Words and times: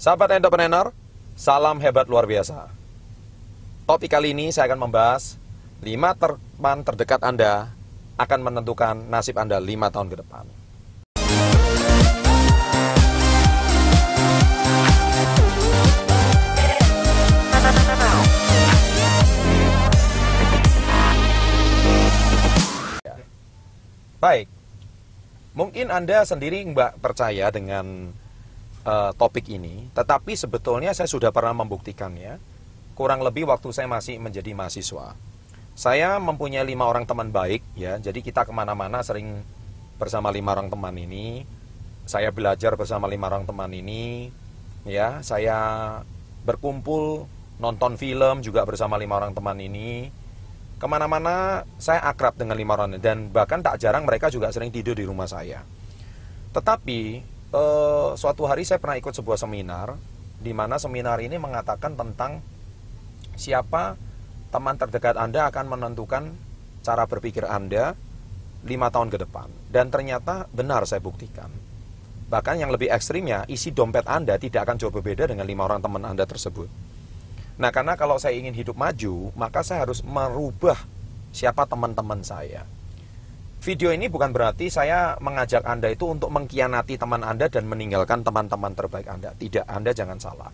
Sahabat 0.00 0.32
entrepreneur, 0.32 0.96
salam 1.36 1.76
hebat 1.76 2.08
luar 2.08 2.24
biasa. 2.24 2.72
Topik 3.84 4.08
kali 4.08 4.32
ini 4.32 4.48
saya 4.48 4.72
akan 4.72 4.88
membahas 4.88 5.36
5 5.84 5.92
teman 6.16 6.80
terdekat 6.80 7.20
Anda 7.20 7.68
akan 8.16 8.40
menentukan 8.40 8.96
nasib 9.12 9.36
Anda 9.36 9.60
5 9.60 9.92
tahun 9.92 10.08
ke 10.08 10.16
depan. 10.24 10.44
Baik, 24.16 24.48
mungkin 25.52 25.92
Anda 25.92 26.24
sendiri 26.24 26.64
nggak 26.72 27.04
percaya 27.04 27.52
dengan 27.52 28.16
uh, 28.84 29.12
topik 29.16 29.48
ini, 29.50 29.88
tetapi 29.92 30.36
sebetulnya 30.36 30.92
saya 30.96 31.08
sudah 31.10 31.32
pernah 31.34 31.52
membuktikannya. 31.56 32.40
Kurang 32.96 33.24
lebih 33.24 33.48
waktu 33.48 33.72
saya 33.72 33.88
masih 33.88 34.20
menjadi 34.20 34.52
mahasiswa. 34.52 35.16
Saya 35.72 36.20
mempunyai 36.20 36.60
lima 36.68 36.84
orang 36.84 37.08
teman 37.08 37.32
baik, 37.32 37.64
ya. 37.72 37.96
Jadi 37.96 38.20
kita 38.20 38.44
ke 38.44 38.52
mana-mana 38.52 39.00
sering 39.00 39.40
bersama 39.96 40.28
lima 40.28 40.52
orang 40.52 40.68
teman 40.68 40.92
ini. 40.92 41.48
Saya 42.04 42.28
belajar 42.28 42.76
bersama 42.76 43.08
lima 43.08 43.32
orang 43.32 43.48
teman 43.48 43.72
ini, 43.72 44.28
ya. 44.84 45.24
Saya 45.24 45.56
berkumpul 46.44 47.24
nonton 47.56 47.96
film 47.96 48.44
juga 48.44 48.68
bersama 48.68 49.00
lima 49.00 49.16
orang 49.16 49.32
teman 49.32 49.56
ini. 49.56 50.12
Ke 50.76 50.84
mana-mana 50.84 51.64
saya 51.80 52.04
akrab 52.04 52.36
dengan 52.36 52.56
lima 52.56 52.76
orang 52.76 53.00
dan 53.00 53.32
bahkan 53.32 53.64
tak 53.64 53.80
jarang 53.80 54.04
mereka 54.04 54.28
juga 54.28 54.52
sering 54.52 54.68
tidur 54.68 54.96
di 54.96 55.08
rumah 55.08 55.28
saya. 55.28 55.64
Tetapi 56.52 57.00
uh, 57.54 58.14
suatu 58.14 58.46
hari 58.46 58.66
saya 58.66 58.78
pernah 58.82 58.98
ikut 58.98 59.14
sebuah 59.14 59.38
seminar 59.38 59.94
di 60.40 60.56
mana 60.56 60.80
seminar 60.80 61.20
ini 61.20 61.36
mengatakan 61.36 61.94
tentang 61.94 62.40
siapa 63.36 63.94
teman 64.50 64.74
terdekat 64.74 65.14
Anda 65.14 65.46
akan 65.52 65.66
menentukan 65.68 66.34
cara 66.80 67.04
berpikir 67.04 67.44
Anda 67.44 67.94
lima 68.64 68.88
tahun 68.88 69.12
ke 69.12 69.18
depan. 69.24 69.48
Dan 69.68 69.88
ternyata 69.92 70.48
benar 70.50 70.84
saya 70.88 71.00
buktikan. 71.00 71.48
Bahkan 72.30 72.62
yang 72.62 72.70
lebih 72.70 72.88
ekstrimnya, 72.94 73.42
isi 73.50 73.74
dompet 73.74 74.06
Anda 74.06 74.38
tidak 74.38 74.68
akan 74.68 74.76
jauh 74.78 74.94
berbeda 74.94 75.26
dengan 75.26 75.46
lima 75.46 75.66
orang 75.66 75.82
teman 75.82 76.02
Anda 76.06 76.24
tersebut. 76.24 76.70
Nah, 77.60 77.68
karena 77.74 77.98
kalau 77.98 78.16
saya 78.16 78.38
ingin 78.38 78.56
hidup 78.56 78.78
maju, 78.78 79.34
maka 79.36 79.60
saya 79.60 79.84
harus 79.84 80.00
merubah 80.00 80.78
siapa 81.34 81.66
teman-teman 81.68 82.22
saya. 82.24 82.64
Video 83.60 83.92
ini 83.92 84.08
bukan 84.08 84.32
berarti 84.32 84.72
saya 84.72 85.20
mengajak 85.20 85.68
Anda 85.68 85.92
itu 85.92 86.08
untuk 86.08 86.32
mengkhianati 86.32 86.96
teman 86.96 87.20
Anda 87.20 87.44
dan 87.52 87.68
meninggalkan 87.68 88.24
teman-teman 88.24 88.72
terbaik 88.72 89.04
Anda. 89.04 89.36
Tidak, 89.36 89.68
Anda 89.68 89.92
jangan 89.92 90.16
salah. 90.16 90.48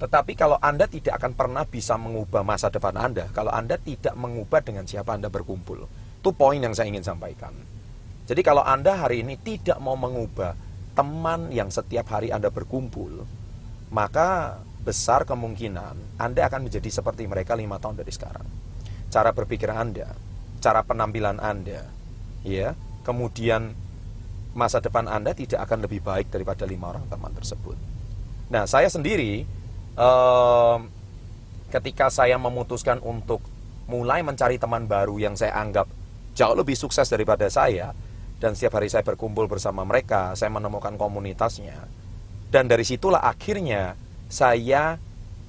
Tetapi 0.00 0.32
kalau 0.40 0.56
Anda 0.56 0.88
tidak 0.88 1.20
akan 1.20 1.36
pernah 1.36 1.68
bisa 1.68 2.00
mengubah 2.00 2.40
masa 2.40 2.72
depan 2.72 2.96
Anda, 2.96 3.28
kalau 3.36 3.52
Anda 3.52 3.76
tidak 3.76 4.16
mengubah 4.16 4.64
dengan 4.64 4.88
siapa 4.88 5.12
Anda 5.12 5.28
berkumpul. 5.28 5.84
Itu 6.24 6.32
poin 6.32 6.56
yang 6.56 6.72
saya 6.72 6.88
ingin 6.88 7.04
sampaikan. 7.04 7.52
Jadi 8.24 8.40
kalau 8.40 8.64
Anda 8.64 8.96
hari 8.96 9.20
ini 9.20 9.36
tidak 9.36 9.76
mau 9.76 10.00
mengubah 10.00 10.56
teman 10.96 11.52
yang 11.52 11.68
setiap 11.68 12.08
hari 12.08 12.32
Anda 12.32 12.48
berkumpul, 12.48 13.20
maka 13.92 14.56
besar 14.80 15.28
kemungkinan 15.28 16.16
Anda 16.16 16.48
akan 16.48 16.72
menjadi 16.72 16.88
seperti 16.88 17.28
mereka 17.28 17.52
lima 17.52 17.76
tahun 17.76 18.00
dari 18.00 18.08
sekarang. 18.08 18.48
Cara 19.12 19.28
berpikir 19.36 19.68
Anda, 19.68 20.08
cara 20.64 20.80
penampilan 20.80 21.36
Anda, 21.36 21.99
ya 22.44 22.76
kemudian 23.02 23.74
masa 24.52 24.82
depan 24.82 25.06
Anda 25.06 25.32
tidak 25.32 25.62
akan 25.66 25.86
lebih 25.86 26.02
baik 26.02 26.28
daripada 26.32 26.66
lima 26.66 26.90
orang 26.90 27.06
teman 27.06 27.30
tersebut. 27.34 27.78
Nah, 28.50 28.66
saya 28.66 28.90
sendiri 28.90 29.46
eh, 29.94 30.76
ketika 31.70 32.10
saya 32.10 32.34
memutuskan 32.34 32.98
untuk 33.00 33.38
mulai 33.86 34.22
mencari 34.26 34.58
teman 34.58 34.90
baru 34.90 35.18
yang 35.22 35.38
saya 35.38 35.54
anggap 35.58 35.86
jauh 36.34 36.54
lebih 36.54 36.74
sukses 36.74 37.06
daripada 37.06 37.46
saya 37.50 37.94
dan 38.40 38.56
setiap 38.56 38.80
hari 38.80 38.88
saya 38.88 39.04
berkumpul 39.04 39.46
bersama 39.46 39.84
mereka, 39.84 40.32
saya 40.32 40.48
menemukan 40.48 40.96
komunitasnya. 40.96 41.76
Dan 42.50 42.66
dari 42.66 42.82
situlah 42.82 43.22
akhirnya 43.22 43.94
saya 44.26 44.98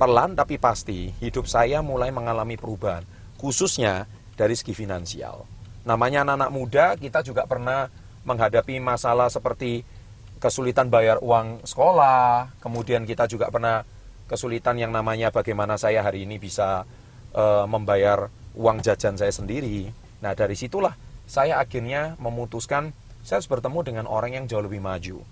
pelan 0.00 0.34
tapi 0.34 0.56
pasti 0.56 1.12
hidup 1.20 1.46
saya 1.46 1.84
mulai 1.84 2.10
mengalami 2.10 2.56
perubahan, 2.56 3.04
khususnya 3.36 4.08
dari 4.34 4.56
segi 4.56 4.72
finansial. 4.72 5.57
Namanya 5.88 6.20
anak-anak 6.20 6.50
muda, 6.52 6.86
kita 7.00 7.24
juga 7.24 7.48
pernah 7.48 7.88
menghadapi 8.28 8.76
masalah 8.76 9.32
seperti 9.32 9.88
kesulitan 10.36 10.92
bayar 10.92 11.16
uang 11.24 11.64
sekolah, 11.64 12.52
kemudian 12.60 13.08
kita 13.08 13.24
juga 13.24 13.48
pernah 13.48 13.88
kesulitan 14.28 14.76
yang 14.76 14.92
namanya 14.92 15.32
bagaimana 15.32 15.80
saya 15.80 16.04
hari 16.04 16.28
ini 16.28 16.36
bisa 16.36 16.84
e, 17.32 17.64
membayar 17.64 18.28
uang 18.52 18.84
jajan 18.84 19.16
saya 19.16 19.32
sendiri. 19.32 19.88
Nah, 20.20 20.36
dari 20.36 20.60
situlah 20.60 20.92
saya 21.24 21.56
akhirnya 21.56 22.20
memutuskan 22.20 22.92
saya 23.24 23.40
harus 23.40 23.48
bertemu 23.48 23.80
dengan 23.80 24.04
orang 24.04 24.36
yang 24.36 24.44
jauh 24.44 24.60
lebih 24.60 24.84
maju. 24.84 25.24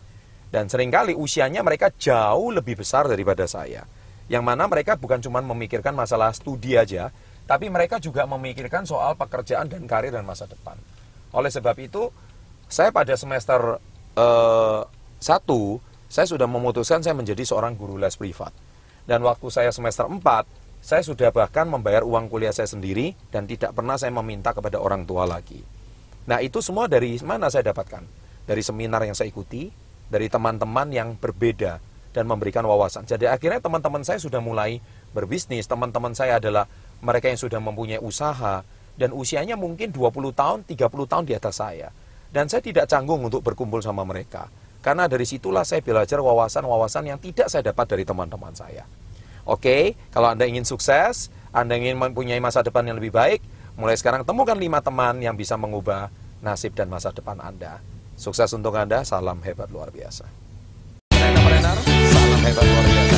Dan 0.49 0.73
sering 0.73 0.89
kali 0.89 1.13
usianya 1.13 1.61
mereka 1.61 1.93
jauh 1.93 2.49
lebih 2.49 2.81
besar 2.81 3.05
daripada 3.05 3.45
saya. 3.45 3.85
Yang 4.33 4.43
mana 4.49 4.65
mereka 4.73 4.97
bukan 4.97 5.21
cuma 5.21 5.45
memikirkan 5.45 5.93
masalah 5.93 6.33
studi 6.33 6.81
aja, 6.81 7.13
tapi 7.47 7.71
mereka 7.71 8.03
juga 8.03 8.27
memikirkan 8.27 8.83
soal 8.83 9.15
pekerjaan 9.15 9.71
dan 9.71 9.87
karir 9.87 10.11
dan 10.11 10.27
masa 10.27 10.51
depan. 10.51 10.75
Oleh 11.31 11.51
sebab 11.51 11.79
itu, 11.79 12.11
saya 12.67 12.91
pada 12.91 13.15
semester 13.15 13.79
uh, 14.19 14.83
satu, 15.23 15.79
saya 16.11 16.27
sudah 16.27 16.51
memutuskan 16.51 17.03
saya 17.07 17.15
menjadi 17.15 17.47
seorang 17.47 17.79
guru 17.79 17.95
les 17.99 18.19
privat. 18.19 18.51
Dan 19.07 19.23
waktu 19.23 19.47
saya 19.55 19.71
semester 19.71 20.11
4, 20.11 20.21
saya 20.83 21.03
sudah 21.03 21.31
bahkan 21.31 21.71
membayar 21.71 22.03
uang 22.03 22.27
kuliah 22.27 22.51
saya 22.51 22.67
sendiri 22.67 23.15
dan 23.31 23.47
tidak 23.47 23.75
pernah 23.75 23.95
saya 23.95 24.11
meminta 24.11 24.51
kepada 24.51 24.83
orang 24.83 25.07
tua 25.07 25.27
lagi. 25.27 25.63
Nah 26.27 26.43
itu 26.43 26.59
semua 26.59 26.91
dari 26.91 27.15
mana 27.23 27.47
saya 27.47 27.71
dapatkan? 27.71 28.03
Dari 28.47 28.63
seminar 28.63 29.03
yang 29.07 29.15
saya 29.15 29.31
ikuti, 29.31 29.71
dari 30.11 30.27
teman-teman 30.27 30.91
yang 30.91 31.15
berbeda 31.19 31.79
dan 32.15 32.25
memberikan 32.27 32.67
wawasan. 32.67 33.07
Jadi 33.07 33.27
akhirnya 33.27 33.59
teman-teman 33.59 34.03
saya 34.03 34.19
sudah 34.23 34.39
mulai 34.39 34.79
berbisnis, 35.15 35.67
teman-teman 35.67 36.15
saya 36.15 36.39
adalah 36.39 36.71
mereka 37.07 37.31
yang 37.31 37.39
sudah 37.39 37.63
mempunyai 37.63 38.03
usaha 38.03 38.67
dan 38.99 39.15
usianya 39.15 39.55
mungkin 39.55 39.95
20 39.95 40.35
tahun, 40.35 40.59
30 40.67 41.07
tahun 41.07 41.25
di 41.25 41.39
atas 41.39 41.63
saya. 41.63 41.95
Dan 42.35 42.51
saya 42.51 42.59
tidak 42.59 42.91
canggung 42.91 43.23
untuk 43.23 43.47
berkumpul 43.47 43.79
sama 43.79 44.03
mereka. 44.03 44.51
Karena 44.83 45.07
dari 45.07 45.23
situlah 45.23 45.63
saya 45.63 45.79
belajar 45.79 46.19
wawasan-wawasan 46.19 47.15
yang 47.15 47.19
tidak 47.23 47.47
saya 47.47 47.71
dapat 47.71 47.87
dari 47.87 48.03
teman-teman 48.03 48.51
saya. 48.59 48.83
Oke, 49.47 49.95
kalau 50.11 50.35
Anda 50.35 50.51
ingin 50.51 50.67
sukses, 50.67 51.31
Anda 51.55 51.79
ingin 51.79 51.95
mempunyai 51.95 52.43
masa 52.43 52.67
depan 52.67 52.83
yang 52.83 52.99
lebih 52.99 53.15
baik, 53.15 53.41
mulai 53.79 53.95
sekarang 53.95 54.27
temukan 54.27 54.59
lima 54.59 54.83
teman 54.83 55.23
yang 55.23 55.39
bisa 55.39 55.55
mengubah 55.55 56.11
nasib 56.43 56.75
dan 56.75 56.91
masa 56.91 57.15
depan 57.15 57.39
Anda. 57.39 57.79
Sukses 58.19 58.51
untuk 58.55 58.75
Anda, 58.75 59.07
salam 59.07 59.39
hebat 59.47 59.71
luar 59.71 59.95
biasa. 59.95 60.27
Salam 61.15 62.41
hebat 62.43 62.65
luar 62.67 62.85
biasa. 62.91 63.16